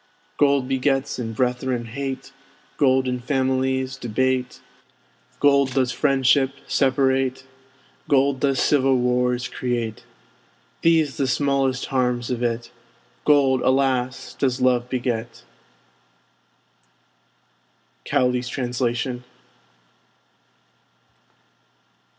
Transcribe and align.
Gold 0.39 0.67
begets 0.67 1.19
in 1.19 1.33
brethren 1.33 1.85
hate; 1.85 2.33
Gold 2.77 3.07
in 3.07 3.19
families 3.19 3.97
debate; 3.97 4.59
Gold 5.39 5.73
does 5.75 5.91
friendship 5.91 6.55
separate; 6.65 7.45
Gold 8.09 8.39
does 8.39 8.59
civil 8.59 8.97
wars 8.97 9.47
create. 9.47 10.03
These 10.81 11.17
the 11.17 11.27
smallest 11.27 11.85
harms 11.93 12.31
of 12.31 12.41
it! 12.41 12.71
Gold, 13.25 13.61
alas! 13.61 14.33
does 14.33 14.59
love 14.59 14.89
beget. 14.89 15.43
Cowley's 18.03 18.47
Translation. 18.49 19.23